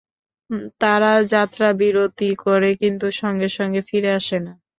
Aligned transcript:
তারা 0.81 1.11
যাত্রাবিরতি 1.33 2.29
করে 2.43 2.69
কিন্তু 2.81 3.07
সঙ্গে 3.21 3.47
সঙ্গে 3.57 3.81
ফিরে 3.89 4.11
আসে 4.19 4.37
না। 4.45 4.53